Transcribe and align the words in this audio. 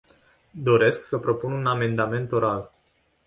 Doresc 0.53 1.01
să 1.01 1.17
propun 1.17 1.51
un 1.51 1.65
amendament 1.65 2.31
oral. 2.31 2.71